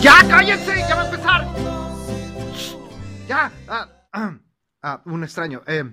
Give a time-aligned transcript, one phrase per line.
[0.00, 0.76] ¡Ya, cállense!
[0.88, 1.46] ¡Ya va a empezar!
[3.26, 3.52] Ya.
[3.66, 4.38] Ah, ah,
[4.82, 5.62] ah, un extraño.
[5.66, 5.84] Eh,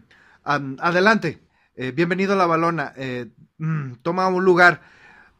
[0.44, 1.42] am, adelante.
[1.76, 2.94] Eh, bienvenido a la balona.
[2.96, 4.82] Eh, mm, toma un lugar.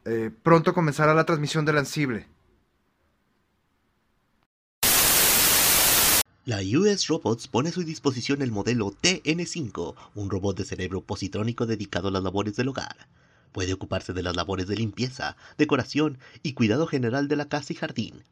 [0.04, 2.28] Eh, pronto comenzará la transmisión del ansible.
[6.44, 11.66] La US Robots pone a su disposición el modelo TN5, un robot de cerebro positrónico
[11.66, 13.08] dedicado a las labores del hogar.
[13.50, 17.76] Puede ocuparse de las labores de limpieza, decoración y cuidado general de la casa y
[17.76, 18.22] jardín.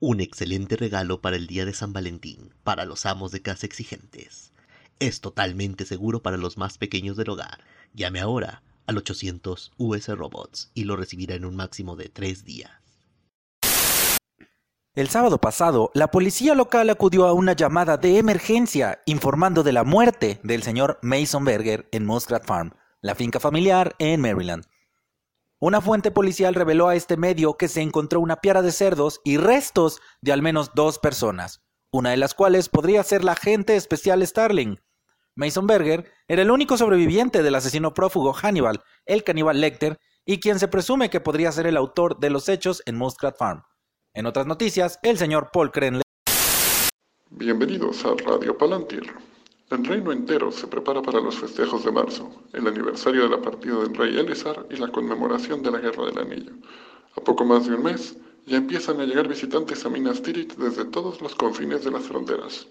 [0.00, 4.50] Un excelente regalo para el día de San Valentín, para los amos de casa exigentes.
[4.98, 7.62] Es totalmente seguro para los más pequeños del hogar.
[7.94, 12.70] Llame ahora al 800 US Robots y lo recibirá en un máximo de tres días.
[14.94, 19.84] El sábado pasado, la policía local acudió a una llamada de emergencia informando de la
[19.84, 24.64] muerte del señor Mason Berger en Muskrat Farm, la finca familiar en Maryland.
[25.60, 29.36] Una fuente policial reveló a este medio que se encontró una piara de cerdos y
[29.36, 34.26] restos de al menos dos personas, una de las cuales podría ser la agente especial
[34.26, 34.80] Starling.
[35.36, 40.58] Mason Berger era el único sobreviviente del asesino prófugo Hannibal, el caníbal Lecter, y quien
[40.58, 43.62] se presume que podría ser el autor de los hechos en Muskrat Farm.
[44.12, 46.02] En otras noticias, el señor Paul Krenle
[47.30, 49.04] Bienvenidos a Radio Palantir.
[49.70, 53.76] El reino entero se prepara para los festejos de marzo, el aniversario de la partida
[53.76, 56.52] del rey Elezar y la conmemoración de la Guerra del Anillo.
[57.16, 60.84] A poco más de un mes, ya empiezan a llegar visitantes a Minas Tirith desde
[60.86, 62.66] todos los confines de las fronteras.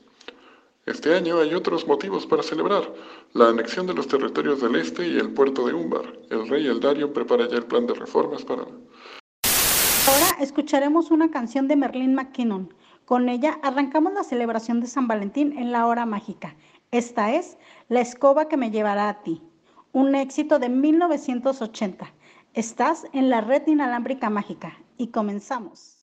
[0.90, 2.92] Este año hay otros motivos para celebrar,
[3.34, 6.18] la anexión de los territorios del este y el puerto de Umbar.
[6.32, 8.64] El rey Eldario prepara ya el plan de reformas para...
[8.64, 12.73] Ahora escucharemos una canción de Merlin McKinnon.
[13.06, 16.55] Con ella arrancamos la celebración de San Valentín en la hora mágica.
[16.89, 19.44] Esta es La escoba que me llevará a ti,
[19.92, 22.11] un éxito de 1980.
[22.55, 25.98] Estás en la red inalámbrica mágica y comenzamos.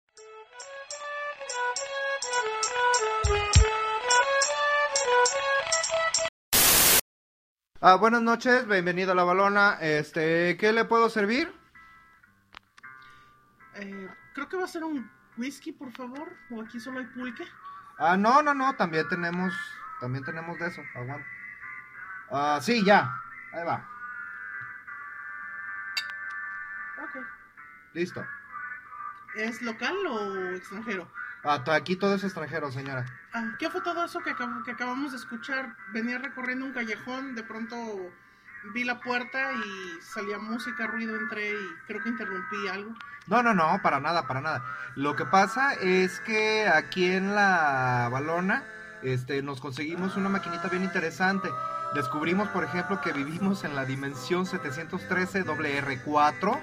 [7.83, 9.77] Ah, buenas noches, bienvenido a la balona.
[9.83, 11.53] Este, ¿qué le puedo servir?
[13.75, 16.33] Eh, creo que va a ser un whisky, por favor.
[16.51, 17.45] O aquí solo hay pulque.
[17.99, 19.53] Ah, no, no, no, también tenemos,
[20.01, 20.81] también tenemos de eso.
[20.95, 21.27] Aguanta.
[22.31, 23.13] Ah, sí, ya.
[23.53, 23.87] Ahí va.
[27.05, 27.27] Ok.
[27.93, 28.27] Listo.
[29.35, 31.07] ¿Es local o extranjero?
[31.45, 33.07] Ah, aquí todo es extranjero, señora.
[33.33, 35.77] Ah, ¿Qué fue todo eso que, que acabamos de escuchar?
[35.93, 37.77] Venía recorriendo un callejón, de pronto
[38.75, 42.95] vi la puerta y salía música, ruido, entré y creo que interrumpí algo.
[43.27, 44.65] No, no, no, para nada, para nada.
[44.95, 48.65] Lo que pasa es que aquí en la balona
[49.03, 51.49] este, nos conseguimos una maquinita bien interesante.
[51.95, 56.59] Descubrimos, por ejemplo, que vivimos en la dimensión 713 WR4,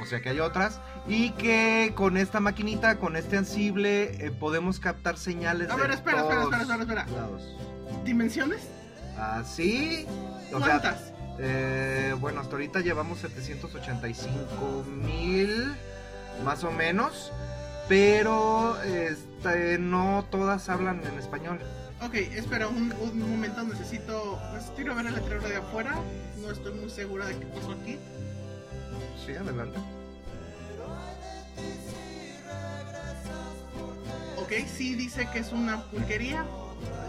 [0.00, 4.80] o sea que hay otras, y que con esta maquinita, con este ansible, eh, podemos
[4.80, 7.20] captar señales A de ver, espera, espera, todos espera, espera, espera.
[7.20, 7.42] lados.
[8.04, 8.60] ¿Dimensiones?
[10.52, 11.12] O sea, ¿Cuántas?
[11.38, 15.74] eh, bueno, hasta ahorita llevamos 785 mil,
[16.44, 17.32] más o menos,
[17.88, 21.58] pero este, no todas hablan en español.
[22.02, 25.94] Ok, espera un, un momento, necesito, necesito ir a ver el letrero de afuera.
[26.42, 27.98] No estoy muy segura de qué pasó aquí.
[29.24, 29.78] Sí, adelante.
[34.38, 36.44] Ok, sí dice que es una pulquería.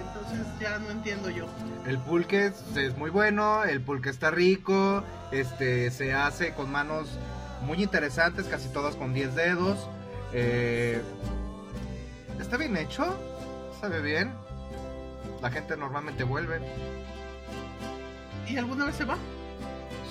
[0.08, 1.46] Entonces ya no entiendo yo.
[1.86, 7.08] El pulque es, es muy bueno, el pulque está rico, este, se hace con manos
[7.62, 9.78] muy interesantes, casi todas con 10 dedos.
[10.34, 11.02] eh,
[12.40, 13.06] está bien hecho,
[13.80, 14.34] sabe bien.
[15.42, 16.60] La gente normalmente vuelve.
[18.48, 19.18] ¿Y alguna vez se va?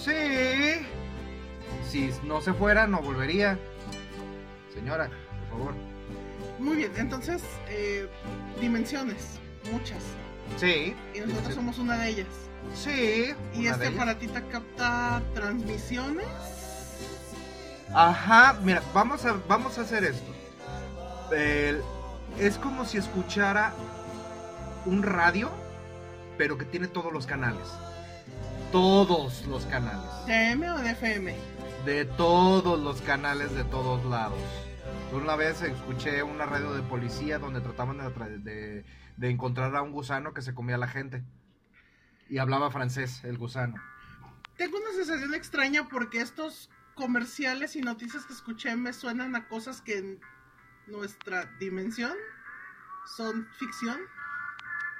[0.00, 0.86] Sí.
[1.90, 3.58] Si no se fuera, no volvería.
[4.74, 5.08] Señora,
[5.50, 5.74] por favor.
[6.58, 8.08] Muy bien, entonces, eh,
[8.60, 9.38] dimensiones,
[9.72, 10.02] muchas.
[10.58, 10.94] Sí.
[11.14, 12.26] Y nosotros somos una de ellas.
[12.74, 13.34] Sí.
[13.54, 16.26] Y este aparatita capta transmisiones.
[17.94, 20.32] Ajá, mira, vamos a, vamos a hacer esto.
[21.34, 21.80] El-
[22.38, 23.72] es como si escuchara
[24.84, 25.50] un radio,
[26.36, 27.66] pero que tiene todos los canales.
[28.72, 30.26] Todos los canales.
[30.26, 31.34] ¿De M o de FM?
[31.86, 34.40] De todos los canales de todos lados.
[35.12, 37.98] Una vez escuché una radio de policía donde trataban
[38.42, 38.84] de,
[39.16, 41.22] de encontrar a un gusano que se comía a la gente.
[42.28, 43.76] Y hablaba francés, el gusano.
[44.56, 49.80] Tengo una sensación extraña porque estos comerciales y noticias que escuché me suenan a cosas
[49.80, 50.20] que en
[50.88, 52.14] nuestra dimensión
[53.16, 54.00] son ficción.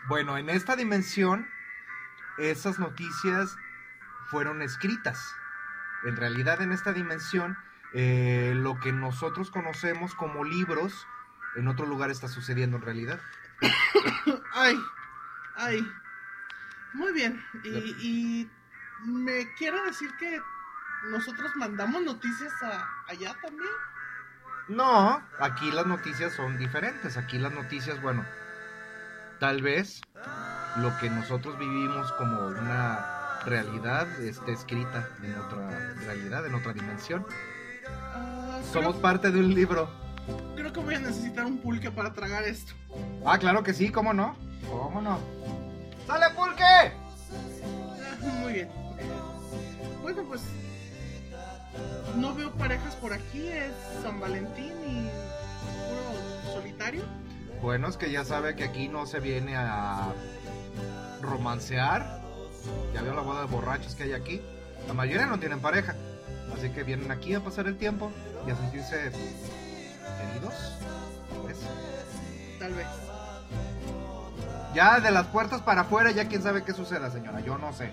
[0.09, 1.49] Bueno, en esta dimensión,
[2.39, 3.57] esas noticias
[4.31, 5.19] fueron escritas.
[6.05, 7.57] En realidad, en esta dimensión,
[7.93, 11.07] eh, lo que nosotros conocemos como libros,
[11.57, 13.21] en otro lugar está sucediendo en realidad.
[14.53, 14.79] Ay,
[15.57, 15.93] ay.
[16.93, 17.45] Muy bien.
[17.63, 17.69] Y,
[18.01, 18.51] y
[19.05, 20.41] me quiere decir que
[21.11, 23.71] nosotros mandamos noticias a, allá también.
[24.69, 27.17] No, aquí las noticias son diferentes.
[27.17, 28.25] Aquí las noticias, bueno,
[29.39, 30.01] tal vez
[30.79, 33.16] lo que nosotros vivimos como una
[33.47, 37.25] realidad esté escrita en otra realidad, en otra dimensión.
[38.73, 39.89] Somos creo, parte de un libro.
[40.57, 42.73] creo que voy a necesitar un pulque para tragar esto.
[43.25, 44.37] Ah, claro que sí, ¿cómo no?
[44.69, 45.19] ¿Cómo no?
[46.07, 46.93] ¡Sale pulque!
[48.41, 48.69] Muy bien.
[50.03, 50.43] Bueno, pues
[52.17, 53.73] no veo parejas por aquí, es
[54.03, 55.09] San Valentín y
[55.89, 57.05] puro solitario.
[57.63, 60.13] Bueno, es que ya sabe que aquí no se viene a
[61.21, 62.16] romancear.
[62.95, 64.41] Ya veo la boda de borrachos que hay aquí.
[64.87, 65.95] La mayoría no tienen pareja.
[66.57, 68.11] Así que vienen aquí a pasar el tiempo
[68.47, 69.11] y a sentirse
[70.19, 70.55] queridos.
[71.43, 71.59] pues.
[72.59, 72.87] Tal vez.
[74.75, 77.41] Ya de las puertas para afuera, ya quién sabe qué suceda, señora.
[77.41, 77.91] Yo no sé.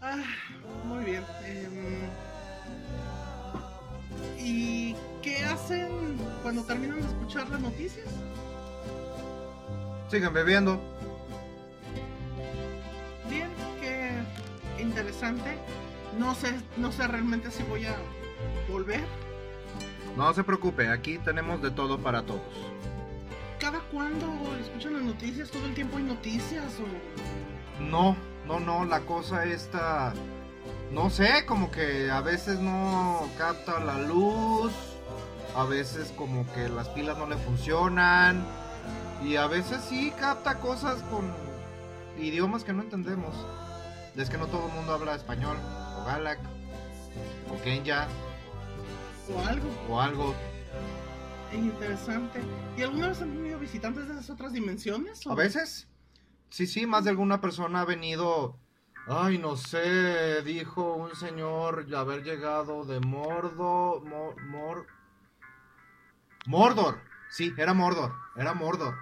[0.00, 0.22] Ah,
[0.84, 1.24] muy bien.
[1.44, 2.08] Em,
[4.38, 8.06] ¿Y qué hacen cuando terminan de escuchar las noticias?
[10.10, 10.80] Siguen bebiendo.
[15.18, 15.58] Interesante.
[16.18, 17.96] No sé, no sé realmente si voy a
[18.70, 19.04] volver.
[20.16, 22.42] No se preocupe, aquí tenemos de todo para todos.
[23.60, 24.26] ¿Cada cuándo
[24.60, 25.50] escuchan las noticias?
[25.50, 26.64] ¿Todo el tiempo hay noticias?
[26.80, 27.82] O...
[27.82, 28.16] No,
[28.46, 30.12] no, no, la cosa esta...
[30.92, 34.72] No sé, como que a veces no capta la luz,
[35.54, 38.42] a veces como que las pilas no le funcionan,
[39.22, 41.30] y a veces sí capta cosas con
[42.18, 43.34] idiomas que no entendemos.
[44.18, 45.56] Es que no todo el mundo habla español,
[46.00, 46.40] o Galak,
[47.50, 48.08] o Kenya,
[49.32, 50.34] o algo o algo.
[51.52, 52.42] interesante.
[52.76, 55.26] ¿Y alguna vez han tenido visitantes de esas otras dimensiones?
[55.26, 55.88] o- A veces,
[56.50, 58.58] sí, sí, más de alguna persona ha venido.
[59.06, 64.02] Ay, no sé, dijo un señor haber llegado de Mordo.
[64.04, 64.86] Mor, Mor-
[66.46, 67.00] Mordor.
[67.30, 68.94] Sí, era Mordor, era Mordor.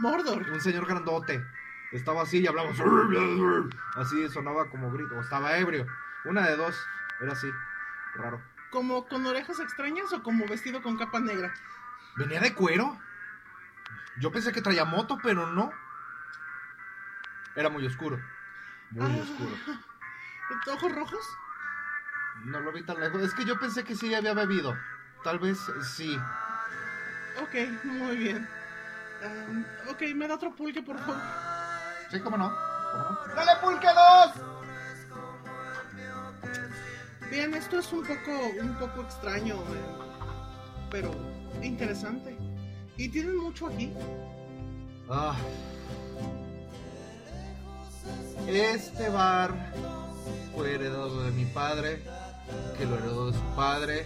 [0.00, 0.48] Mordor.
[0.50, 1.40] Un señor grandote.
[1.92, 2.70] Estaba así y hablaba.
[3.96, 5.16] Así sonaba como grito.
[5.16, 5.86] O estaba ebrio.
[6.24, 6.74] Una de dos.
[7.20, 7.50] Era así.
[8.14, 8.42] Raro.
[8.70, 11.52] ¿Como con orejas extrañas o como vestido con capa negra?
[12.16, 12.98] ¿Venía de cuero?
[14.18, 15.70] Yo pensé que traía moto, pero no.
[17.54, 18.18] Era muy oscuro.
[18.90, 19.22] Muy Ah.
[19.22, 19.50] oscuro.
[20.74, 21.38] ¿Ojos rojos?
[22.44, 23.22] No lo vi tan lejos.
[23.22, 24.76] Es que yo pensé que sí había bebido.
[25.22, 25.58] Tal vez
[25.94, 26.18] sí.
[27.40, 27.54] Ok,
[27.84, 28.48] muy bien.
[29.22, 31.16] Am, ok, me da otro pulque, por favor.
[32.12, 32.54] Sí, cómo no.
[33.34, 34.32] ¡Dale, pulque 2!
[37.30, 38.30] Bien, esto es un poco,
[38.60, 41.10] un poco extraño, eh, pero
[41.62, 42.36] interesante.
[42.98, 43.94] ¿Y tienen mucho aquí?
[45.08, 45.34] Ah.
[48.46, 49.54] Este bar
[50.54, 52.02] fue heredado de mi padre,
[52.76, 54.04] que lo heredó de su padre,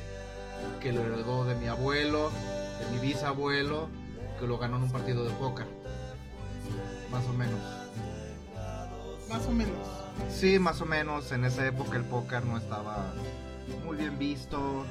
[0.81, 2.31] que lo heredó de mi abuelo,
[2.79, 3.89] de mi bisabuelo,
[4.39, 5.67] que lo ganó en un partido de póker.
[7.11, 7.86] Más o menos.
[9.29, 9.75] Más o menos.
[10.31, 11.33] Sí, más o menos.
[11.33, 13.13] En esa época el póker no estaba
[13.85, 14.85] muy bien visto.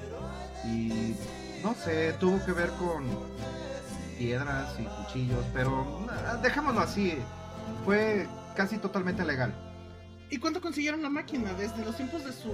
[0.65, 1.15] Y
[1.63, 3.05] no sé, tuvo que ver con
[4.17, 5.45] piedras y cuchillos.
[5.53, 7.17] Pero ah, dejémoslo así.
[7.83, 9.53] Fue casi totalmente legal.
[10.29, 11.53] ¿Y cuánto consiguieron la máquina?
[11.53, 12.51] ¿Desde los tiempos de su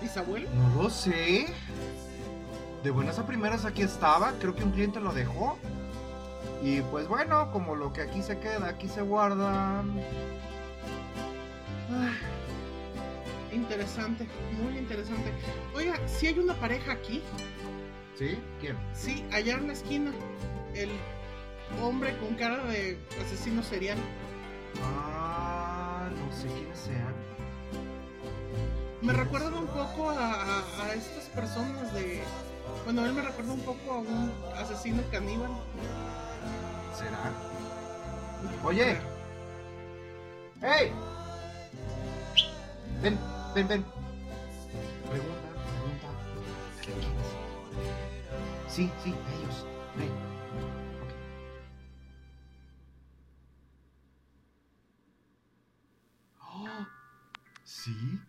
[0.00, 0.48] bisabuelo?
[0.50, 1.46] No lo sé.
[2.82, 4.32] De buenas a primeras aquí estaba.
[4.40, 5.58] Creo que un cliente lo dejó.
[6.62, 9.84] Y pues bueno, como lo que aquí se queda, aquí se guarda.
[13.52, 14.26] Interesante,
[14.62, 15.32] muy interesante.
[15.74, 17.22] Oiga, si hay una pareja aquí,
[18.16, 18.38] ¿Sí?
[18.60, 18.76] ¿Quién?
[18.94, 20.12] sí, allá en la esquina,
[20.74, 20.90] el
[21.82, 23.98] hombre con cara de asesino serial.
[24.82, 27.14] Ah, no sé quiénes sean.
[29.00, 32.20] Me recuerdan un poco a, a- a estas personas de...
[32.84, 35.50] Bueno, él me recuerda un poco a un asesino caníbal.
[36.96, 37.32] ¿Será?
[38.64, 38.98] Oye.
[40.60, 40.92] ¡Hey!
[43.02, 43.18] Ven,
[43.54, 43.84] ven, ven.
[45.08, 46.08] Pregunta, pregunta.
[46.76, 47.28] ¿De quiénes?
[48.68, 49.66] Sí, sí, ellos.
[49.96, 50.10] Ven.
[51.02, 51.12] Ok.
[56.40, 56.86] Oh,
[57.64, 58.20] ¿Sí?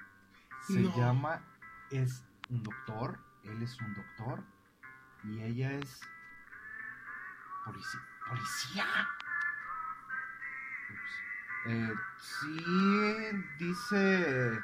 [0.67, 0.95] Se No.
[0.97, 1.41] llama,
[1.91, 4.43] es un doctor, él es un doctor
[5.23, 5.99] y ella es
[7.65, 7.99] policía.
[8.27, 8.85] ¿Policía?
[10.91, 11.28] Ups.
[11.65, 12.65] Eh, sí,
[13.57, 14.63] dice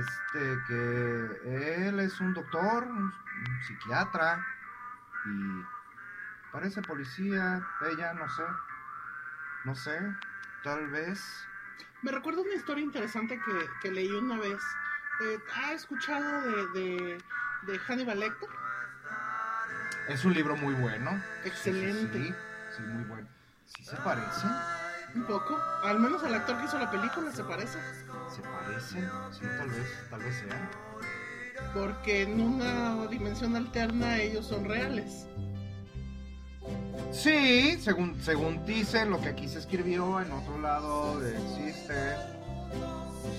[0.00, 4.44] este que él es un doctor, un, un psiquiatra
[5.26, 5.64] y
[6.52, 8.42] parece policía, ella no sé,
[9.64, 9.98] no sé,
[10.64, 11.46] tal vez.
[12.02, 14.60] Me recuerda una historia interesante que, que leí una vez.
[15.22, 17.18] Eh, ¿Ha escuchado de, de,
[17.62, 18.48] de Hannibal Lecter?
[20.08, 21.22] Es un libro muy bueno.
[21.44, 22.18] Excelente.
[22.18, 22.34] Sí, sí,
[22.76, 23.28] sí, muy bueno.
[23.66, 24.50] Sí se parecen,
[25.14, 25.56] Un poco.
[25.82, 27.78] Al menos al actor que hizo la película se parece.
[28.34, 30.70] se parecen, sí, tal vez, tal vez sean.
[31.74, 35.26] Porque en una dimensión alterna ellos son reales.
[37.12, 42.14] Sí, según, según dicen, lo que aquí se escribió, en otro lado existe.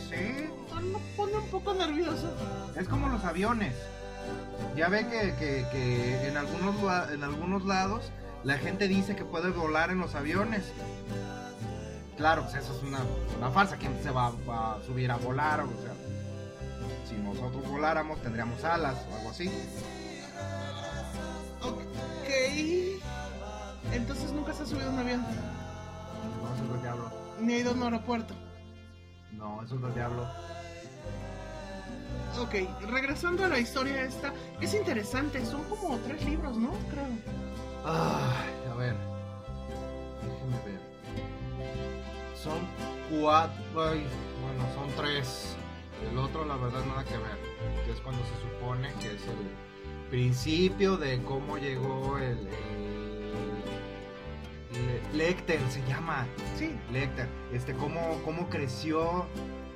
[0.10, 2.36] Sí, Me pone un poco nervioso.
[2.76, 3.76] es como los aviones.
[4.76, 6.76] Ya ve que, que- que en, algunos,
[7.12, 8.12] en algunos lados
[8.44, 10.64] la gente dice que puede volar en los aviones.
[12.22, 13.00] Claro, pues eso es una,
[13.36, 13.78] una farsa.
[13.78, 15.62] ¿Quién se va, va a subir a volar?
[15.62, 15.96] O sea,
[17.10, 19.48] si nosotros voláramos tendríamos alas o algo así.
[21.64, 22.30] Ok.
[23.92, 25.22] Entonces nunca se ha subido a un avión.
[25.22, 27.12] No, eso es del diablo.
[27.40, 28.36] Ni ha ido a un aeropuerto.
[29.32, 30.28] No, eso es del diablo.
[32.40, 32.54] Ok,
[32.88, 36.70] regresando a la historia esta, es interesante, son como tres libros, ¿no?
[36.92, 37.08] Creo.
[37.84, 38.96] Ay, a ver.
[40.22, 40.81] Déjenme ver.
[42.44, 42.60] Son
[43.10, 43.56] cuatro.
[43.74, 45.56] Bueno, son tres.
[46.10, 47.38] El otro, la verdad, nada que ver.
[47.86, 52.48] Que es cuando se supone que es el principio de cómo llegó el.
[52.48, 53.62] el-
[54.72, 56.26] Le- Lecter se llama.
[56.58, 57.28] Sí, Lecter.
[57.54, 59.26] Este, cómo, cómo creció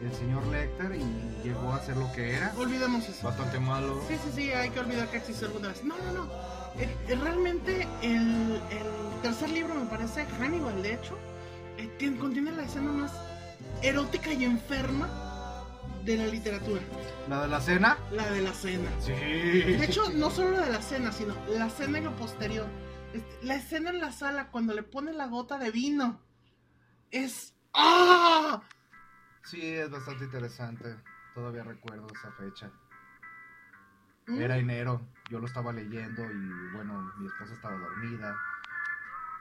[0.01, 2.53] el señor Lecter y llegó a ser lo que era.
[2.57, 3.27] olvidemos eso.
[3.27, 4.01] Bastante malo.
[4.07, 5.84] Sí, sí, sí, hay que olvidar que existió alguna vez.
[5.84, 6.31] No, no, no.
[6.79, 6.89] Eh,
[7.22, 11.17] realmente el, el tercer libro, me parece, Hannibal, de hecho,
[11.77, 13.13] eh, tiene- contiene la escena más
[13.82, 15.10] erótica y enferma
[16.03, 16.82] de la literatura.
[17.27, 17.98] La de la cena.
[18.12, 18.89] La de la cena.
[19.00, 19.12] Sí.
[19.13, 22.67] De hecho, no solo la de la cena, sino la cena en lo posterior.
[23.13, 26.20] Este, La escena en la sala cuando le pone la gota de vino.
[27.12, 27.53] Es...
[27.74, 28.62] ¡Ah!
[29.44, 30.96] Sí, es bastante interesante.
[31.34, 32.70] Todavía recuerdo esa fecha.
[34.27, 34.41] Mm.
[34.41, 38.36] Era enero, yo lo estaba leyendo y bueno, mi esposa estaba dormida.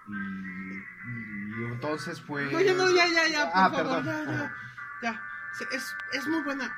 [0.09, 2.45] Y, y entonces fue...
[2.53, 4.53] No, ya, no, ya, ya, ya, por Ah, favor, perdón, ya, ya,
[5.03, 5.23] ya.
[5.73, 6.75] Es, es muy buena.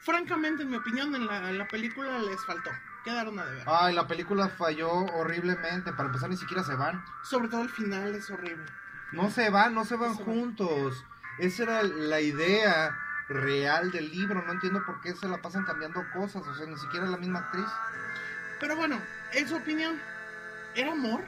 [0.00, 2.70] Francamente, en mi opinión, en la, en la película les faltó.
[3.04, 3.64] Quedaron a deber.
[3.66, 5.92] Ay, la película falló horriblemente.
[5.92, 7.04] Para empezar, ni siquiera se van.
[7.22, 8.64] Sobre todo el final es horrible.
[9.12, 10.34] No se van, no se van No se van.
[10.34, 11.04] juntos.
[11.38, 12.96] Esa era la idea
[13.28, 14.42] real del libro.
[14.44, 16.42] No entiendo por qué se la pasan cambiando cosas.
[16.46, 17.66] O sea, ni siquiera la misma actriz.
[18.58, 19.00] Pero bueno,
[19.32, 20.00] en su opinión,
[20.74, 21.24] ¿era amor?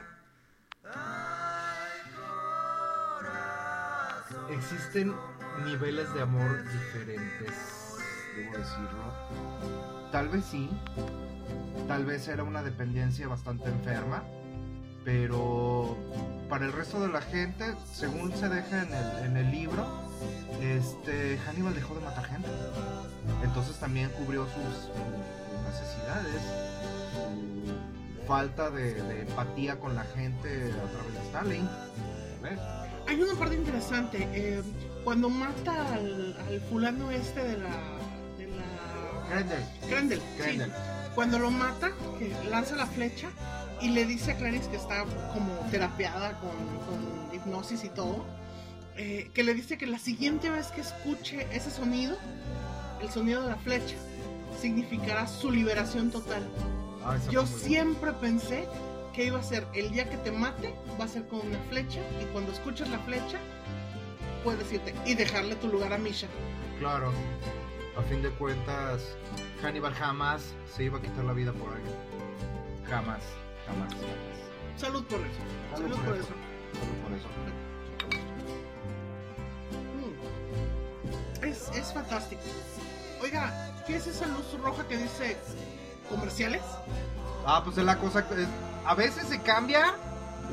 [4.49, 5.15] Existen
[5.63, 7.53] niveles de amor diferentes,
[8.35, 10.09] debo decirlo.
[10.11, 10.69] Tal vez sí,
[11.87, 14.23] tal vez era una dependencia bastante enferma,
[15.05, 15.97] pero
[16.49, 19.85] para el resto de la gente, según se deja en el, en el libro,
[20.61, 22.49] este Hannibal dejó de matar gente.
[23.43, 24.89] Entonces también cubrió sus,
[25.69, 26.41] necesidades,
[28.29, 31.69] falta de, de empatía con la gente a través de Stalin.
[32.43, 32.59] ¿Ves?
[33.07, 34.19] Hay una parte interesante.
[34.33, 34.61] eh,
[35.03, 37.75] cuando mata al, al fulano este de la...
[38.37, 39.27] De la...
[39.31, 39.63] Grendel.
[39.89, 40.69] Grendel, Grendel.
[40.69, 40.75] sí.
[41.15, 43.29] Cuando lo mata, que lanza la flecha
[43.81, 46.51] y le dice a Clarice que está como terapiada con,
[46.85, 48.25] con hipnosis y todo,
[48.95, 52.15] eh, que le dice que la siguiente vez que escuche ese sonido,
[53.01, 53.95] el sonido de la flecha,
[54.61, 56.47] significará su liberación total.
[57.05, 58.67] Ah, Yo siempre pensé
[59.13, 62.01] que iba a ser el día que te mate, va a ser con una flecha
[62.21, 63.39] y cuando escuches la flecha,
[64.43, 66.27] puedes irte y dejarle tu lugar a Misha.
[66.79, 67.11] Claro.
[67.97, 69.01] A fin de cuentas,
[69.61, 71.93] Hannibal jamás se iba a quitar la vida por alguien.
[72.87, 73.21] Jamás,
[73.67, 74.77] jamás, jamás.
[74.77, 75.39] Salud por eso.
[75.75, 76.23] Salud Salud, por eso.
[76.23, 76.33] eso.
[76.79, 77.27] Solo por eso.
[81.41, 81.45] Mm.
[81.45, 82.41] Es, es fantástico.
[83.21, 85.35] Oiga, ¿qué es esa luz roja que dice
[86.09, 86.61] comerciales?
[87.45, 88.25] Ah, pues es la cosa.
[88.85, 89.93] A veces se cambia.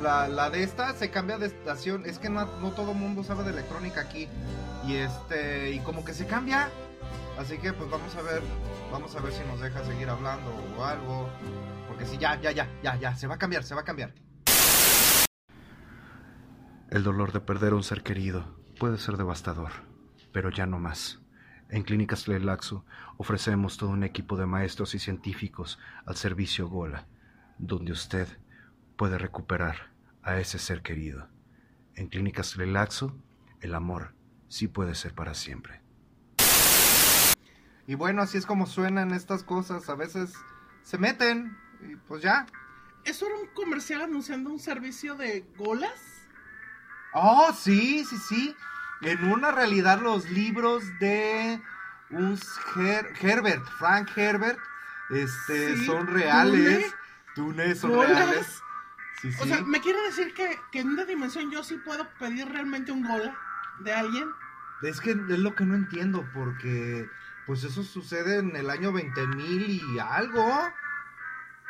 [0.02, 2.04] La, la de esta se cambia de estación.
[2.06, 4.28] Es que no, no todo el mundo sabe de electrónica aquí.
[4.86, 5.72] Y este.
[5.72, 6.68] Y como que se cambia.
[7.38, 8.42] Así que pues vamos a ver.
[8.92, 11.28] Vamos a ver si nos deja seguir hablando o algo.
[11.88, 13.16] Porque si ya, ya, ya, ya, ya.
[13.16, 14.14] Se va a cambiar, se va a cambiar.
[16.90, 19.72] El dolor de perder un ser querido puede ser devastador,
[20.32, 21.18] pero ya no más.
[21.68, 22.84] En Clínicas Tlelaxo
[23.16, 27.06] ofrecemos todo un equipo de maestros y científicos al servicio Gola,
[27.58, 28.28] donde usted
[28.96, 29.90] puede recuperar
[30.22, 31.28] a ese ser querido.
[31.96, 33.16] En Clínicas Tlelaxo,
[33.60, 34.14] el amor
[34.48, 35.80] sí puede ser para siempre.
[37.88, 39.88] Y bueno, así es como suenan estas cosas.
[39.88, 40.34] A veces
[40.82, 41.56] se meten
[41.88, 42.46] y pues ya.
[43.04, 46.00] ¿Eso era un comercial anunciando un servicio de golas?
[47.12, 48.56] Oh, sí, sí, sí.
[49.02, 51.60] En una realidad los libros de
[52.10, 52.36] un
[52.76, 54.58] Her- Herbert, Frank Herbert,
[55.10, 56.94] este, Sí, son reales.
[57.34, 58.62] Túnez son reales.
[59.20, 59.38] Sí, sí.
[59.42, 62.92] O sea, ¿me quiere decir que, que en una dimensión yo sí puedo pedir realmente
[62.92, 63.36] un gola
[63.80, 64.28] de alguien?
[64.82, 67.08] Es que es lo que no entiendo, porque
[67.46, 70.46] pues eso sucede en el año 20.000 y algo.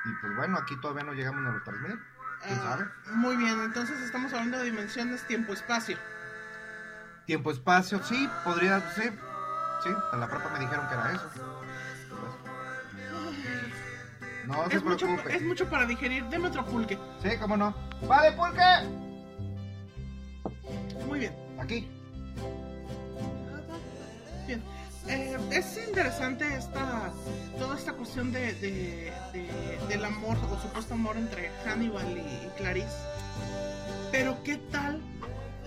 [0.04, 2.00] Y pues bueno, aquí todavía no llegamos a los 3.000.
[2.44, 2.86] ¿Quién Ah, sabe?
[3.16, 5.98] Muy bien, entonces estamos hablando de dimensiones tiempo-espacio.
[7.26, 9.02] Tiempo, espacio, sí, podría, sí.
[9.82, 11.30] Sí, en la prepa me dijeron que era eso.
[14.46, 15.36] No se Es mucho, preocupe.
[15.36, 16.24] es mucho para digerir.
[16.26, 16.96] Deme otro pulque.
[17.22, 17.74] Sí, cómo no.
[18.06, 18.62] Vale, pulque.
[21.06, 21.34] Muy bien.
[21.60, 21.90] Aquí.
[24.46, 24.62] Bien.
[25.08, 27.12] Eh, es interesante esta
[27.58, 32.50] toda esta cuestión de, de- de- del amor o supuesto amor entre Hannibal y, y
[32.56, 32.96] Clarice.
[34.12, 35.00] Pero qué tal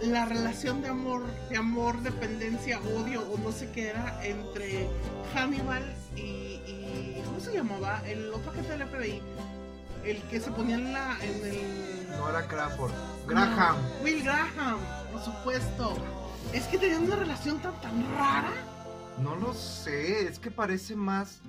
[0.04, 4.88] la relación de amor, de amor, dependencia, odio o no sé qué era entre
[5.34, 5.84] Hannibal
[6.16, 8.02] y, y- ¿cómo se llamaba?
[8.08, 9.22] El otro jefe del FBI,
[10.06, 12.92] el que se ponía en la en el No era Crawford.
[13.28, 13.76] Graham.
[13.78, 14.80] no, Will Graham,
[15.12, 15.98] por supuesto.
[16.54, 18.52] Es que tenían una relación tan tan rara.
[19.22, 21.40] No lo sé, es que parece más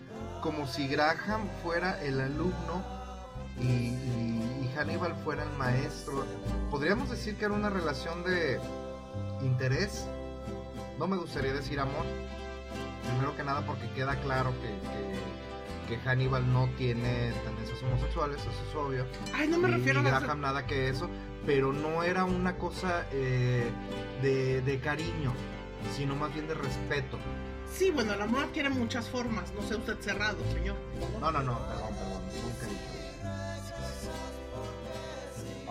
[0.42, 2.82] como si Graham fuera el alumno
[3.60, 4.39] y, y-
[4.72, 6.24] y Hannibal fuera el maestro.
[6.70, 8.60] Podríamos decir que era una relación de
[9.42, 10.06] interés.
[10.98, 12.04] No me gustaría decir amor.
[13.08, 15.40] Primero que nada porque queda claro que, que-
[15.88, 19.06] que Hannibal no tiene tendencias homosexuales, eso es obvio.
[19.34, 21.10] Ay, no me refiero a Graham nada que eso,
[21.44, 23.68] pero no era una cosa eh,
[24.22, 25.32] de, de cariño,
[25.96, 27.18] sino más bien de respeto.
[27.72, 29.52] Sí, bueno, el amor adquiere muchas formas.
[29.52, 30.76] No sea usted cerrado, señor.
[31.20, 32.66] No, no, no, perdón, perdón, nunca.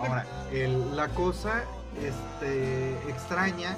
[0.00, 1.64] Ahora, el- la cosa
[2.00, 3.76] este, extraña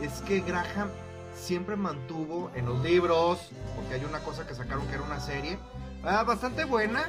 [0.00, 0.88] es que Graham
[1.34, 5.58] siempre mantuvo en los libros, porque hay una cosa que sacaron que era una serie,
[6.04, 7.04] ah, bastante buena,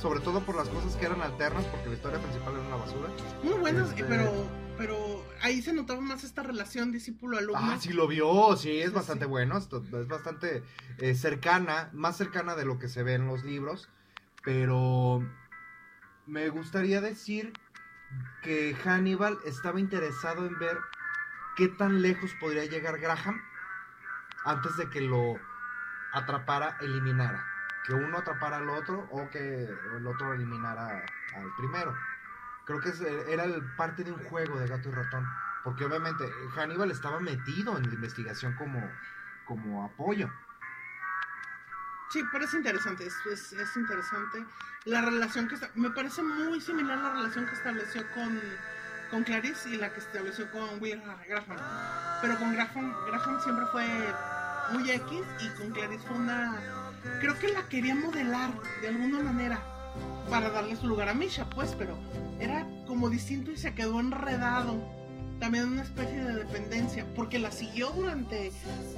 [0.00, 3.08] sobre todo por las cosas que eran alternas, porque la historia principal era una basura.
[3.42, 4.30] Muy buenas, Este- pero,
[4.76, 7.58] pero ahí se notaba más esta relación discípulo-alumno.
[7.60, 9.30] Ah, sí lo vio, sí, es Sí, bastante sí.
[9.30, 10.62] bueno, esto- es bastante
[10.98, 13.88] eh, cercana, más cercana de lo que se ve en los libros,
[14.44, 15.22] pero
[16.28, 17.52] me gustaría decir
[18.42, 20.78] que Hannibal estaba interesado en ver
[21.56, 23.42] qué tan lejos podría llegar Graham
[24.44, 25.36] antes de que lo
[26.12, 27.44] atrapara, eliminara.
[27.86, 31.02] Que uno atrapara al otro o que el otro eliminara
[31.34, 31.96] al primero.
[32.66, 32.92] Creo que
[33.32, 33.44] era
[33.78, 35.26] parte de un juego de gato y ratón.
[35.64, 38.86] Porque obviamente Hannibal estaba metido en la investigación como,
[39.46, 40.30] como apoyo.
[42.10, 44.44] Sí, es interesante, es, es- es interesante
[44.86, 48.40] la relación que está, me parece muy similar la relación que estableció con,
[49.10, 51.58] con Clarice y la que estableció con Will Graham.
[52.22, 53.86] Pero con Graham, Graham siempre fue
[54.72, 56.56] muy X y con Clarice fue una,
[57.20, 59.60] creo que la quería modelar de alguna manera
[60.30, 61.98] para darle su lugar a Misha, pues, pero
[62.40, 64.97] era como distinto y se quedó enredado.
[65.40, 68.50] También una especie de dependencia, porque la siguió durante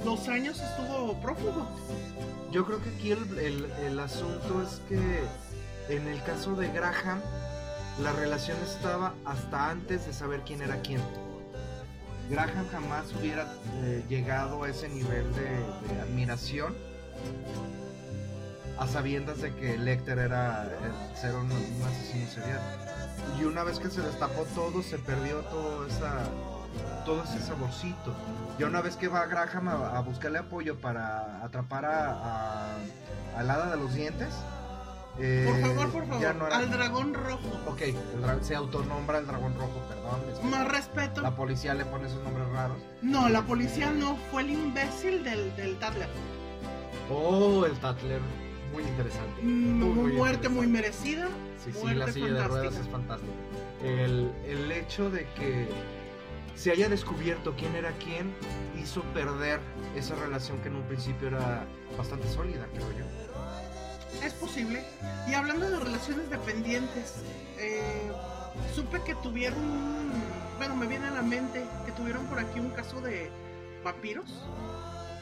[0.03, 1.67] dos años, estuvo prófugo.
[2.51, 5.23] Yo creo que aquí el, el- el asunto es que
[5.95, 7.19] en el caso de Graham,
[8.01, 11.01] la relación estaba hasta antes de saber quién era quién.
[12.29, 13.45] Graham jamás hubiera
[13.83, 16.73] eh, llegado a ese nivel de, admiración
[18.79, 22.80] a sabiendas de que Lecter era el ser un, un asesino serial.
[23.39, 26.19] Y una vez que se destapó todo, se perdió todo, esa,
[27.05, 28.13] todo ese saborcito.
[28.59, 32.75] Ya una vez que va Graham a, a buscarle apoyo para atrapar a,
[33.37, 34.33] al hada de los dientes.
[35.19, 37.47] eh, Por favor, por favor, no era- al dragón rojo.
[37.67, 40.49] Ok, el dra- se autonombra el dragón rojo, perdón.
[40.51, 41.21] Más respeto.
[41.21, 42.77] La policía le pone esos nombres raros.
[43.01, 46.09] No, la policía no, fue el imbécil del, del Tadler.
[47.09, 48.21] Oh, el Tatler.
[48.71, 49.41] Muy interesante.
[49.41, 50.49] Mm, Muy, muy muerte interesante.
[50.49, 51.27] muy merecida.
[51.63, 52.81] Sí, sí, muerte la silla de ruedas fantástica.
[52.81, 53.33] es fantástica.
[53.83, 55.67] El, el hecho de que
[56.55, 58.33] se haya descubierto quién era quién
[58.81, 59.59] hizo perder
[59.95, 61.65] esa relación que en un principio era
[61.97, 63.05] bastante sólida, creo yo.
[64.25, 64.83] Es posible.
[65.27, 67.15] Y hablando de relaciones dependientes,
[67.57, 68.11] eh,
[68.75, 70.11] supe que tuvieron,
[70.57, 73.29] bueno, me viene a la mente que tuvieron por aquí un caso de
[73.83, 74.43] vampiros.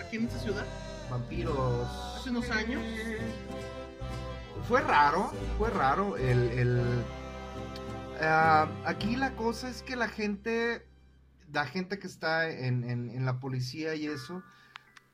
[0.05, 0.65] aquí en esta ciudad
[1.09, 1.87] Vampiros.
[2.19, 2.83] Hace unos años.
[4.67, 6.17] Fue raro, fue raro.
[6.17, 7.05] El,
[8.21, 10.85] ah, aquí la cosa es que la gente,
[11.53, 14.43] la gente que está en, la policía y eso,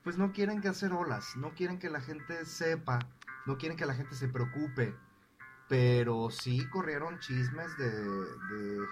[0.02, 2.98] pues no quieren que hacer olas, no quieren que la gente sepa,
[3.46, 4.94] no quieren que la gente se preocupe.
[5.68, 7.88] Pero sí corrieron chismes de,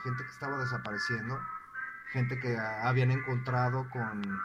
[0.03, 1.41] gente que estaba desapareciendo,
[2.13, 4.41] gente que habían encontrado con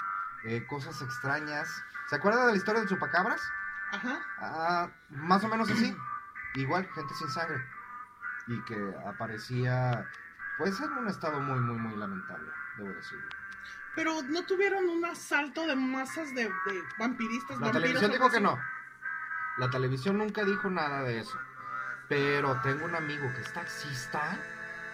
[0.45, 1.69] eh, cosas extrañas.
[2.09, 3.41] ¿Se acuerda de la historia del chupacabras?
[3.91, 4.19] Ajá.
[4.39, 5.95] Ah, más o menos así.
[6.55, 7.63] Igual, gente sin sangre.
[8.47, 10.07] Y que aparecía,
[10.57, 13.29] pues en un estado muy, muy, muy lamentable, debo decirlo.
[13.95, 17.59] Pero no tuvieron un asalto de masas de, de vampiristas.
[17.59, 18.57] La televisión dijo que no.
[19.57, 21.37] La televisión nunca dijo nada de eso.
[22.07, 24.39] Pero tengo un amigo que es taxista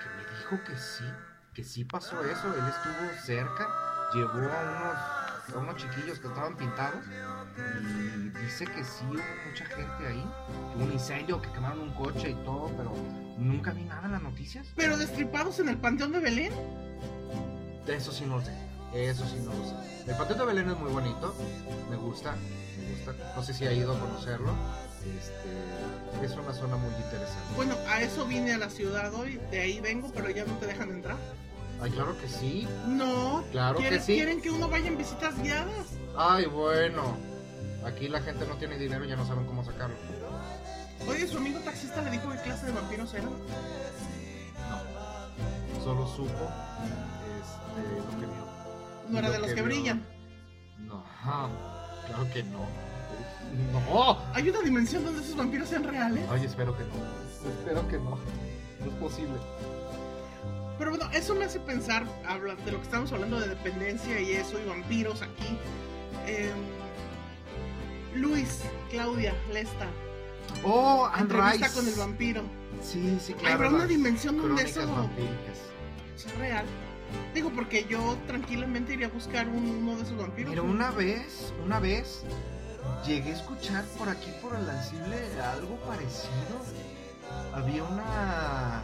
[0.02, 1.10] que me dijo que sí,
[1.54, 2.54] que sí pasó eso.
[2.54, 3.70] Él estuvo cerca,
[4.14, 4.98] llevó a unos,
[5.54, 10.26] a unos chiquillos que estaban pintados y dice que sí hubo mucha gente ahí.
[10.72, 12.94] que hubo un incendio, que quemaron un coche y todo, pero
[13.38, 14.68] nunca vi nada en las noticias.
[14.76, 16.54] Pero destripados en el Panteón de Belén.
[17.88, 18.54] Eso sí no lo sé.
[18.94, 20.12] Eso sí no lo sé.
[20.12, 21.36] El Panteón de Belén es muy bonito.
[21.90, 22.36] Me gusta.
[22.80, 23.36] Me gusta.
[23.36, 24.54] No sé si ha ido a conocerlo.
[25.18, 27.56] Este, es una zona muy interesante.
[27.56, 29.40] Bueno, a eso vine a la ciudad hoy.
[29.52, 31.18] De ahí vengo, pero ya no te dejan entrar.
[31.82, 32.68] Ay, claro que sí.
[32.88, 33.44] No.
[33.52, 34.16] Claro que sí.
[34.16, 35.88] quieren que uno vaya en visitas guiadas.
[36.18, 37.18] Ay, bueno.
[37.86, 39.96] Aquí la gente no tiene dinero y ya no saben cómo sacarlo.
[41.08, 43.30] Oye, su amigo taxista le dijo qué clase de vampiros eran.
[44.70, 45.84] No.
[45.84, 46.50] Solo supo
[47.40, 48.46] este, lo que vio.
[49.10, 49.66] No era de los que vio.
[49.66, 50.06] brillan.
[50.80, 51.04] No.
[52.08, 52.66] Claro que no.
[53.72, 54.18] No.
[54.34, 56.26] ¿Hay una dimensión donde esos vampiros sean reales?
[56.32, 57.50] Ay, espero que no.
[57.50, 58.18] Espero que no.
[58.80, 59.36] No es posible.
[60.78, 64.34] Pero bueno, eso me hace pensar, habla de lo que estamos hablando de dependencia y
[64.34, 65.58] eso, y vampiros aquí.
[66.28, 66.52] Em,
[68.22, 69.88] Luis, Claudia, Lesta,
[70.64, 71.70] Oh, Anne Rice.
[71.74, 72.44] con el vampiro.
[72.82, 73.56] Sí, sí, claro.
[73.56, 75.58] ¿Habrá una dimensión donde eso vampíricas.
[76.16, 76.66] sea real?
[77.34, 80.50] Digo, porque yo tranquilamente iría a buscar un- uno de esos vampiros.
[80.50, 82.24] Mira, una vez, una vez,
[83.06, 86.60] llegué a escuchar por aquí, por el Lancible, algo parecido.
[87.54, 88.82] Había una...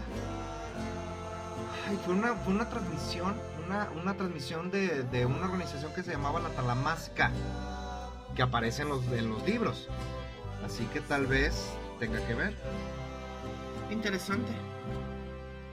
[1.88, 6.12] Ay, fue una, fue una transmisión, una, una transmisión de, de una organización que se
[6.12, 7.32] llamaba La Talamasca,
[8.36, 9.90] que aparece en los, en los libros.
[10.64, 12.58] Así que tal vez tenga que ver.
[13.90, 14.52] Interesante.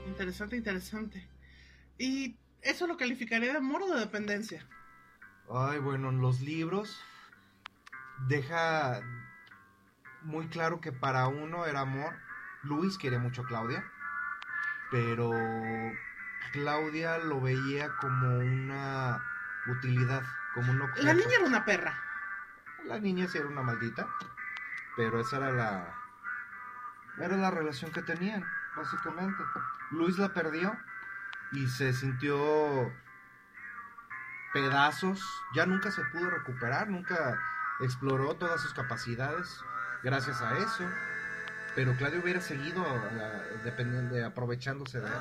[0.07, 1.29] Interesante, interesante.
[1.97, 4.67] ¿Y eso lo calificaría de amor o de dependencia?
[5.51, 6.99] Ay, bueno, en los libros
[8.27, 9.01] deja
[10.23, 12.13] muy claro que para uno era amor.
[12.63, 13.85] Luis quería mucho a Claudia,
[14.91, 15.31] pero
[16.51, 19.23] Claudia lo veía como una
[19.67, 20.23] utilidad,
[20.53, 21.05] como un objeto.
[21.05, 22.03] La niña era una perra.
[22.85, 24.07] La niña sí era una maldita,
[24.95, 25.95] pero esa era la
[27.19, 29.43] era la relación que tenían, básicamente.
[29.91, 30.77] Luis la perdió
[31.51, 32.93] y se sintió
[34.53, 35.21] pedazos,
[35.53, 37.39] ya nunca se pudo recuperar, nunca
[37.81, 39.63] exploró todas sus capacidades
[40.03, 40.89] gracias a eso.
[41.75, 45.13] Pero Claudio hubiera seguido ah, dependiendo, de- aprovechándose de él.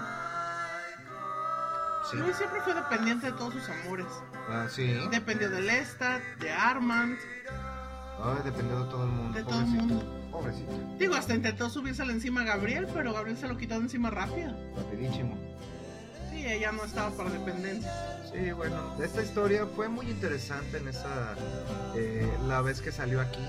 [2.11, 4.07] Sí, Luis siempre fue dependiente de todos sus amores.
[4.49, 4.99] ah, sí.
[5.11, 7.19] Dependió de Lestat, de Armand,
[8.21, 9.39] Ay, dependió de todo el mundo.
[9.39, 10.31] de todo el pobrecito, mundo.
[10.33, 10.73] Pobrecito.
[10.99, 14.53] Digo, hasta intentó subírsela encima a Gabriel, pero Gabriel se lo quitó de encima rápido.
[14.77, 15.39] Rapidísimo.
[16.31, 17.93] Sí, ella no estaba para dependencia.
[18.33, 21.35] Sí, bueno, esta historia fue muy interesante en esa
[21.95, 23.45] eh, la vez que salió aquí.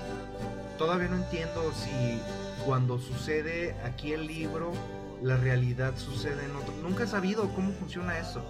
[0.80, 2.18] Todavía no entiendo si
[2.64, 4.72] cuando sucede aquí el libro,
[5.20, 6.72] la realidad sucede en otro.
[6.82, 8.42] Nunca he sabido cómo funciona eso.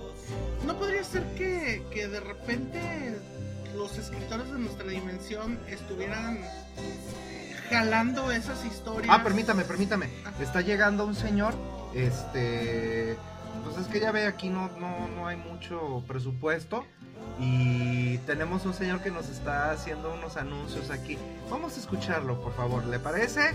[0.65, 3.19] ¿No podría ser que, que de repente
[3.75, 6.39] los escritores de nuestra dimensión estuvieran
[7.69, 9.13] jalando esas historias?
[9.13, 10.09] Ah, permítame, permítame.
[10.41, 11.53] Está llegando un señor,
[11.97, 13.17] este,
[13.65, 16.87] pues es que ya ve aquí no, no, no hay mucho presupuesto
[17.39, 21.17] y tenemos un señor que nos está haciendo unos anuncios aquí.
[21.51, 23.53] Vamos a escucharlo, por favor, ¿le parece?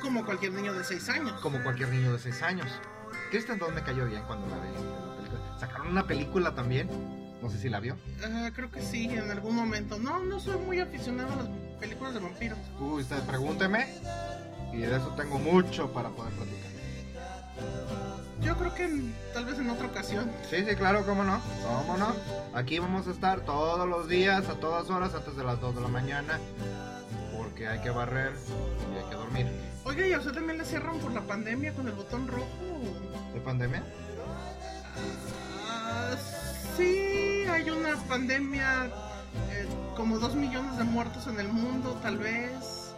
[0.01, 1.39] Como cualquier niño de 6 años.
[1.41, 2.67] como cualquier niño de 6 años.
[3.31, 5.59] Kristen Dunst me cayó bien cuando la vi.
[5.59, 6.89] Sacaron una película también,
[7.41, 7.97] no sé si la vio.
[8.23, 9.97] Ah, creo que sí, en algún momento.
[9.97, 11.47] No, no soy muy aficionado a las
[11.79, 12.57] películas de vampiros.
[12.79, 13.87] Uy, usted pregúnteme
[14.73, 16.72] y de eso tengo mucho para poder platicar.
[18.43, 20.29] Yo creo que en- tal vez en otra ocasión.
[20.49, 22.13] Sí, sí, claro, cómo no, cómo no.
[22.53, 25.81] Aquí vamos a estar todos los días, a todas horas, antes de las 2 de
[25.81, 26.39] la mañana,
[27.35, 28.33] porque hay que barrer
[28.93, 29.47] y hay que dormir.
[29.85, 32.47] Oiga, ¿y a usted también le cierran por la pandemia con el botón rojo?
[33.33, 33.83] ¿De pandemia?
[35.69, 36.15] Ah,
[36.77, 38.85] sí, hay una pandemia,
[39.51, 42.93] eh, como dos millones de muertos en el mundo, tal vez.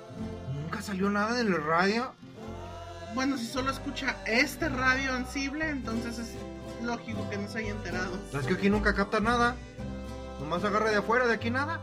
[0.53, 2.11] Nunca salió nada en el radio.
[3.15, 6.35] Bueno, si solo escucha este radio ansible, entonces es
[6.83, 8.19] lógico que no se haya enterado.
[8.37, 9.55] Es que aquí nunca capta nada.
[10.39, 11.79] Nomás agarra de afuera, de aquí nada.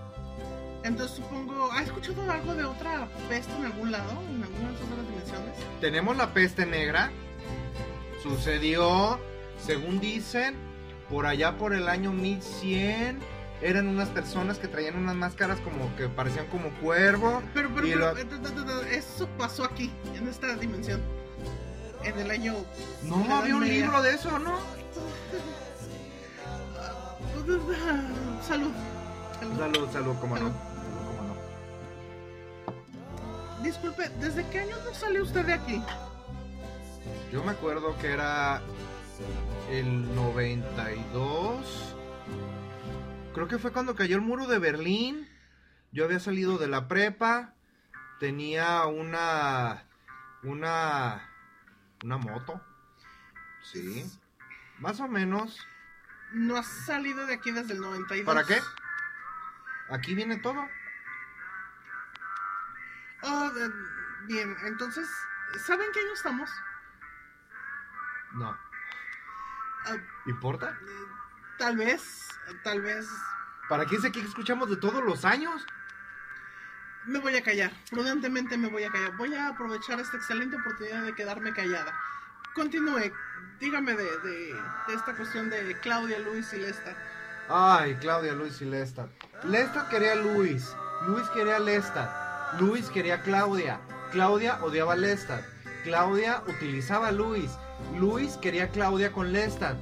[0.85, 4.11] Entonces supongo, ¿ha escuchado algo de otra peste en algún lado?
[4.31, 5.55] ¿En alguna de esas otras dimensiones?
[5.81, 7.11] Tenemos la peste negra.
[8.23, 9.19] Sucedió,
[9.65, 10.55] según dicen,
[11.09, 13.19] por allá por el año 1100.
[13.63, 17.43] Eran unas personas que traían unas máscaras como que parecían como cuervo.
[17.55, 21.01] Pero, pero, pero, lo- eh, eso pasó aquí, en esta dimensión.
[22.05, 22.55] En el año...
[23.03, 23.85] No, había un Media.
[23.85, 24.59] libro de eso, ¿no?
[27.47, 27.75] Salud.
[28.43, 28.73] Salud.
[29.59, 30.41] Salud, salud, cómo no.
[30.41, 30.53] Salud.
[31.07, 31.35] Cómo no.
[33.63, 35.83] Disculpe, ¿desde qué año no sale usted de aquí?
[37.33, 38.61] Yo me acuerdo que era
[39.71, 41.95] el 92.
[43.35, 45.27] Creo que fue cuando cayó el muro de Berlín.
[45.93, 47.55] Yo había salido de la prepa.
[48.21, 49.85] Tenía una.
[50.43, 51.29] Una.
[52.03, 52.61] Una moto.
[53.63, 54.11] Sí.
[54.79, 55.67] Más o menos.
[56.33, 58.27] No has salido de aquí desde el 92.
[58.27, 58.61] ¿Para qué?
[59.91, 60.67] Aquí viene todo.
[63.23, 63.51] Oh,
[64.27, 65.09] bien, entonces,
[65.65, 66.51] ¿saben qué año estamos?
[68.33, 68.57] No.
[69.87, 70.71] Ah, ¿Importa?
[70.71, 71.07] eh,
[71.59, 72.29] tal vez,
[72.65, 73.07] tal vez...
[73.69, 75.65] ¿Para qué sé que escuchamos de todos los años?
[77.07, 79.17] Me voy a callar, prudentemente me voy a callar.
[79.17, 81.93] Voy a aprovechar esta excelente oportunidad de quedarme callada.
[82.55, 83.13] Continúe,
[83.61, 84.55] dígame de, de,
[84.95, 86.95] esta cuestión de Claudia, Luis y Lesta.
[87.49, 89.11] Ay, Claudia, Luis y Lestat.
[89.45, 90.75] Lestat quería Luis.
[91.07, 92.61] Luis quería a Lestat.
[92.61, 93.81] Luis quería Claudia.
[94.11, 95.43] Claudia odiaba a Lestat.
[95.85, 97.51] Claudia utilizaba a Luis.
[97.99, 99.77] Luis quería Claudia con Lestat.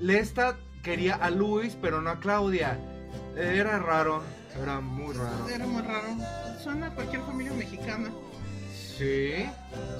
[0.00, 2.78] Lestat quería a Luis, pero no a Claudia.
[3.36, 4.22] Era raro.
[4.60, 5.48] Era muy raro.
[5.48, 6.08] Era muy raro.
[6.62, 8.10] Suena a cualquier familia mexicana.
[8.72, 9.46] Sí,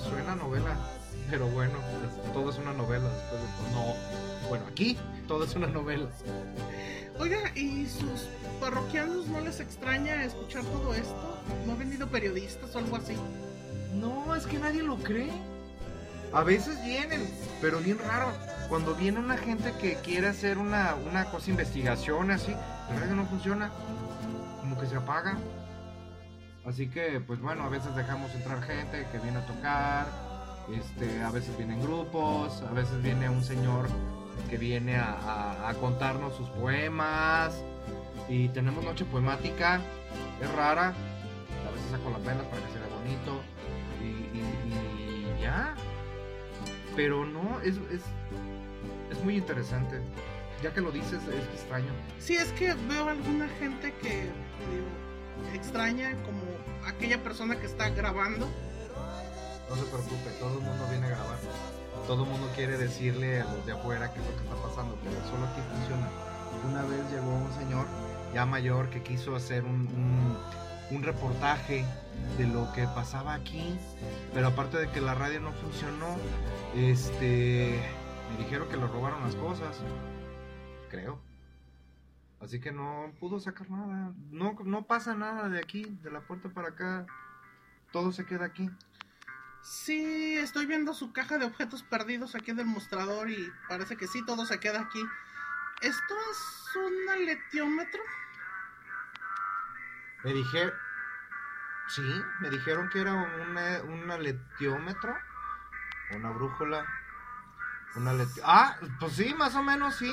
[0.09, 0.77] suena a novela.
[1.31, 1.75] Pero bueno,
[2.33, 3.69] todo es una novela después de todo.
[3.73, 4.49] No.
[4.49, 6.09] Bueno, aquí todo es una novela.
[7.19, 8.29] Oiga, ¿y sus
[8.61, 11.43] parroquianos no les extraña escuchar todo esto?
[11.67, 13.17] ¿No han venido periodistas o algo así?
[13.95, 15.31] No, es que nadie lo cree.
[16.33, 17.29] A veces vienen,
[17.61, 18.33] pero bien raro.
[18.69, 23.27] Cuando viene una gente que quiere hacer una, una cosa investigación así, la radio no
[23.27, 23.71] funciona.
[24.89, 25.39] Se apaga.
[26.67, 30.07] Así que, pues bueno, a veces dejamos entrar gente que viene a tocar.
[30.73, 33.89] Este, a veces vienen grupos, a veces viene un señor
[34.49, 37.63] que viene a, contarnos sus poemas.
[38.29, 39.81] Y tenemos noche poemática,
[40.41, 40.89] es rara.
[40.89, 43.41] A veces saco las velas para que se vea bonito.
[44.01, 44.05] Y,
[44.39, 45.75] y- y ya.
[46.95, 48.03] Pero no, es, es,
[49.11, 50.01] es muy interesante.
[50.63, 51.91] Ya que lo dices, es extraño.
[52.21, 54.31] Sí, es que veo alguna gente que
[54.71, 56.41] digo, extraña como
[56.87, 58.49] aquella persona que está grabando.
[59.69, 61.39] No se preocupe, todo el mundo viene a grabar.
[62.07, 64.99] Todo el mundo quiere decirle a los de afuera qué es lo que está pasando,
[65.03, 66.09] pero solo aquí funciona.
[66.69, 67.87] Una vez llegó un señor
[68.35, 69.89] ya mayor que quiso hacer un,
[70.91, 71.87] un- reportaje
[72.37, 73.79] de lo que pasaba aquí,
[74.35, 76.17] pero aparte de que la radio no funcionó,
[76.77, 77.81] este,
[78.31, 79.75] me dijeron que le robaron las cosas,
[80.91, 81.19] creo.
[82.43, 84.13] Así que no pudo sacar nada.
[84.31, 87.07] No, no pasa nada de aquí, de la puerta para acá.
[87.93, 88.69] todo se queda aquí.
[89.63, 94.25] Sí, estoy viendo su caja de objetos perdidos aquí del mostrador y parece que sí,
[94.25, 95.01] todo se queda aquí.
[95.83, 98.01] ¿Esto es un aletiómetro?
[100.25, 100.73] Me dije,
[101.89, 102.03] sí,
[102.41, 105.15] me dijeron que era un, eh, un aletiómetro,
[106.17, 106.85] una brújula,
[107.97, 110.13] un aleti- Ah, pues sí, más o menos sí,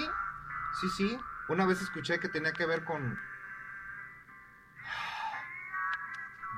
[0.81, 1.19] sí, sí.
[1.49, 3.19] Una vez escuché que tenía que ver con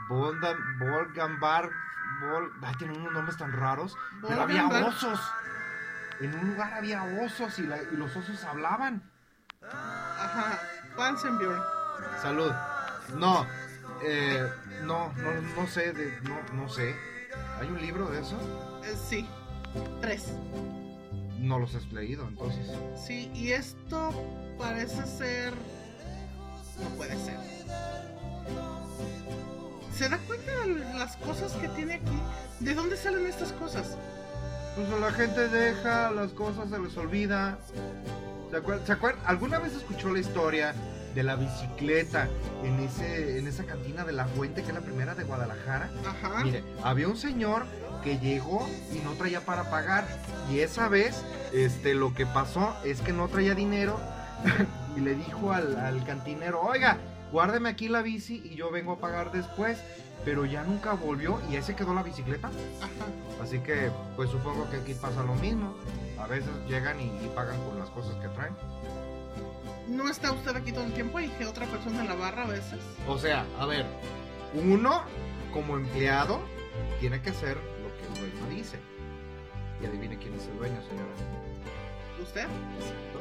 [0.07, 0.59] Volgan,
[2.19, 2.51] Vol...
[2.61, 3.95] Ay, tienen unos nombres tan raros.
[4.21, 5.19] Pero había osos.
[6.19, 9.01] En un lugar había osos y, la- y los osos hablaban.
[9.63, 10.59] Ajá,
[10.95, 11.61] Pansenbjörn.
[12.21, 12.51] Salud.
[13.15, 13.47] No,
[14.03, 14.51] eh,
[14.83, 16.95] no, no, no sé, de, no, no sé.
[17.59, 18.81] ¿Hay un libro de eso?
[18.83, 19.29] Eh, sí,
[20.01, 20.33] tres.
[21.41, 22.67] No los has leído, entonces.
[22.95, 24.11] Sí, y esto
[24.59, 25.53] parece ser...
[26.81, 27.37] No puede ser.
[29.91, 32.21] ¿Se da cuenta de las cosas que tiene aquí?
[32.59, 33.97] ¿De dónde salen estas cosas?
[34.75, 37.57] Pues la gente deja las cosas, se les olvida.
[38.85, 39.23] ¿Se acuerdan?
[39.25, 40.75] ¿Alguna vez escuchó la historia
[41.13, 42.27] de la bicicleta
[42.63, 45.89] en, ese, en esa cantina de la Fuente, que es la primera de Guadalajara?
[46.05, 46.43] Ajá.
[46.43, 47.65] Mire, había un señor
[48.03, 50.05] que llegó y no traía para pagar.
[50.51, 53.99] Y esa vez, este, lo que pasó es que no traía dinero
[54.95, 56.97] y le dijo al, al cantinero, oiga,
[57.31, 59.77] guárdeme aquí la bici y yo vengo a pagar después.
[60.23, 62.49] Pero ya nunca volvió y ahí se quedó la bicicleta.
[62.79, 63.41] Ajá.
[63.41, 65.73] Así que, pues supongo que aquí pasa lo mismo.
[66.19, 68.53] A veces llegan y, y pagan con las cosas que traen.
[69.91, 72.47] ¿No está usted aquí todo el tiempo y que otra persona en la barra a
[72.47, 72.79] veces?
[73.07, 73.85] O sea, a ver,
[74.53, 75.01] uno
[75.53, 76.39] como empleado
[77.01, 78.79] tiene que hacer lo que el dueño dice.
[79.81, 81.09] Y adivine quién es el dueño, señora.
[82.21, 82.43] ¿Usted?
[82.79, 83.19] Exacto.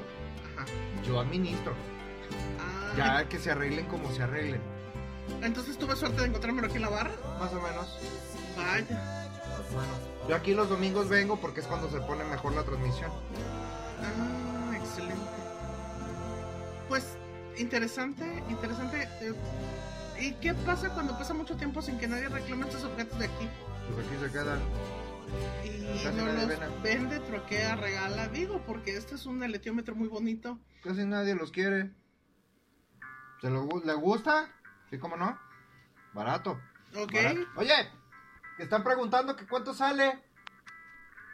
[0.56, 0.66] Ajá.
[1.04, 1.72] Yo administro.
[2.60, 4.60] Ah, Ya que se arreglen como se arreglen.
[5.42, 7.12] Entonces tuve suerte de encontrármelo aquí en la barra.
[7.40, 7.98] Más o menos.
[8.56, 9.28] Vaya.
[9.72, 9.92] Bueno,
[10.28, 13.10] yo aquí los domingos vengo porque es cuando se pone mejor la transmisión.
[14.02, 15.16] Ah, excelente.
[16.90, 17.16] Pues
[17.56, 19.08] interesante, interesante.
[19.20, 19.32] eh,
[20.18, 23.48] ¿Y qué pasa cuando pasa mucho tiempo sin que nadie reclame estos objetos de aquí?
[23.94, 24.58] Pues aquí se quedan.
[25.64, 28.26] Y Casi no los vende, troquea, regala.
[28.26, 30.58] Digo, porque este es un heletiómetro muy bonito.
[30.82, 31.92] Casi nadie los quiere.
[33.40, 34.52] ¿Se lo, le gusta?
[34.90, 35.38] Sí, cómo no.
[36.12, 36.60] Barato.
[36.96, 37.12] Ok.
[37.14, 37.40] Barato.
[37.54, 37.72] Oye,
[38.56, 40.20] que están preguntando que cuánto sale.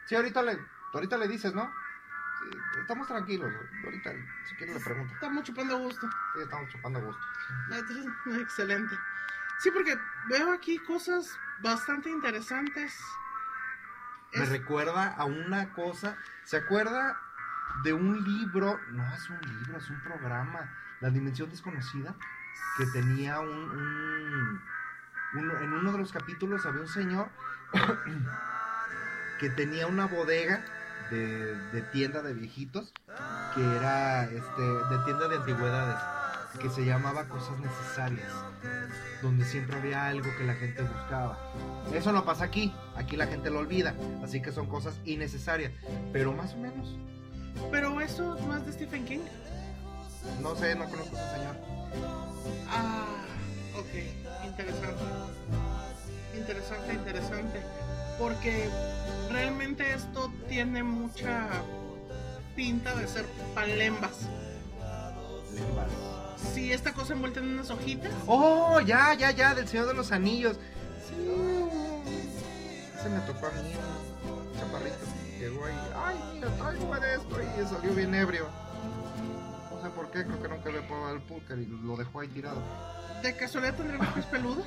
[0.05, 0.55] Sí, ahorita le,
[0.93, 1.67] ahorita le dices, ¿no?
[2.39, 3.51] Sí, estamos tranquilos.
[3.83, 4.11] Ahorita,
[4.47, 5.13] si quieres le pregunto.
[5.13, 6.09] Estamos chupando gusto.
[6.35, 7.21] Sí, estamos chupando gusto.
[7.71, 8.95] Ah, entonces, Excelente.
[9.59, 9.97] Sí, porque
[10.29, 12.99] veo aquí cosas bastante interesantes.
[14.33, 16.15] Me Es- recuerda a una cosa.
[16.43, 17.19] ¿Se acuerda
[17.83, 18.79] de un libro?
[18.91, 20.69] No es un libro, es un programa.
[20.99, 22.13] La Dimensión Desconocida.
[22.77, 23.49] Que tenía un.
[23.49, 24.61] un-
[25.33, 27.29] un- en uno de los capítulos había un señor
[29.39, 30.63] que tenía una bodega
[31.11, 32.93] de, de tienda de viejitos.
[33.55, 35.97] Que era este, de tienda de antigüedades.
[36.61, 38.31] Que se llamaba Cosas Necesarias.
[39.21, 41.37] Donde siempre había algo que la gente buscaba.
[41.93, 42.73] Eso no pasa aquí.
[42.95, 43.95] Aquí la gente lo olvida.
[44.23, 45.71] Así que son cosas innecesarias.
[46.13, 46.95] Pero más o menos.
[47.71, 49.21] Pero eso no es de Stephen King.
[50.41, 51.55] No sé, no conozco a ese señor.
[52.69, 53.05] Ah,
[53.75, 55.03] ok, interesante.
[56.35, 57.61] Interesante, interesante.
[58.17, 58.69] Porque
[59.29, 61.47] realmente esto tiene mucha
[62.55, 64.27] pinta de ser palembas.
[65.53, 65.91] Lembas.
[66.53, 68.11] Sí, esta cosa envuelta en unas hojitas.
[68.25, 70.57] Oh, ya, ya, ya, del Señor de los Anillos.
[71.07, 71.15] Sí.
[72.99, 73.73] Ese me tocó a mí,
[74.25, 74.97] un chaparrito.
[75.39, 78.47] Llegó ahí, ay, mira, traigo de esto y salió bien ebrio.
[79.71, 82.27] No sé por qué, creo que nunca había probado el pulque y lo dejó ahí
[82.27, 82.61] tirado.
[83.21, 84.65] ¿De casualidad tendremos pies peludos?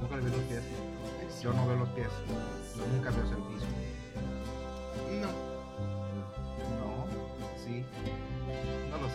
[0.00, 0.62] Nunca le vi los pies.
[1.42, 2.08] Yo no veo los pies.
[2.76, 3.66] Yo nunca veo el piso.
[5.20, 5.28] No.
[6.78, 7.06] No,
[7.64, 7.84] sí.
[8.90, 9.14] No lo sé.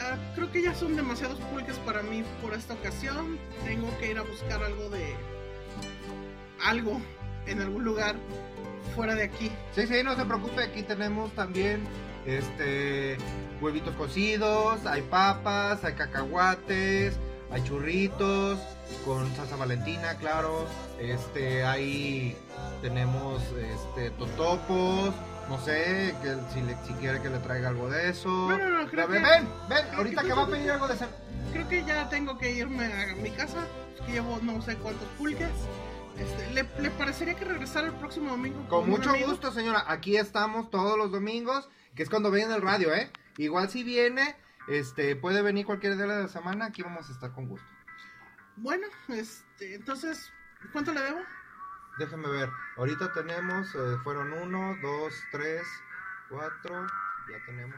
[0.00, 3.38] Ah, creo que ya son demasiados pulques para mí por esta ocasión.
[3.64, 5.16] Tengo que ir a buscar algo de.
[6.64, 7.00] algo
[7.46, 8.16] en algún lugar
[8.94, 9.50] fuera de aquí.
[9.74, 11.82] Sí, sí, no se preocupe, aquí tenemos también
[12.26, 13.16] este
[13.60, 17.18] huevitos cocidos, hay papas, hay cacahuates,
[17.50, 18.58] hay churritos
[19.04, 20.66] con salsa valentina, claro.
[20.98, 22.36] Este, hay
[22.82, 25.14] tenemos este totopos,
[25.48, 28.28] no sé, que si le si quiere que le traiga algo de eso.
[28.28, 30.70] No, no, no, creo ven, que- ven, ven, creo ahorita que que va a pedir
[30.70, 31.08] algo de ser.
[31.52, 33.66] Creo que ya tengo que irme a mi casa.
[34.06, 35.48] Que llevo no sé cuántos pulques.
[36.18, 38.66] Este, ¿le, le parecería que regresara el próximo domingo?
[38.68, 39.84] Con un mucho gusto, señora.
[39.86, 43.10] Aquí estamos todos los domingos, que es cuando viene el radio, ¿eh?
[43.36, 44.34] Igual si viene,
[44.68, 47.66] este, puede venir cualquier día de la semana, aquí vamos a estar con gusto.
[48.60, 50.32] Bueno, este, entonces
[50.72, 51.20] ¿Cuánto le debo?
[51.98, 52.50] Déjenme ver.
[52.76, 55.62] Ahorita tenemos, eh, fueron uno, dos, tres,
[56.28, 56.86] cuatro.
[57.30, 57.76] Ya tenemos.